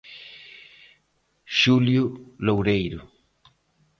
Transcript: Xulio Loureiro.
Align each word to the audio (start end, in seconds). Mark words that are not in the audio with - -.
Xulio 1.57 2.03
Loureiro. 2.45 3.01